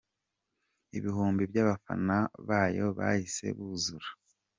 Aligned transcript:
Ibihumbi 0.97 1.43
by’abafana 1.51 2.15
bayo 2.47 2.85
bahise 2.97 3.45
buzura 3.57 4.09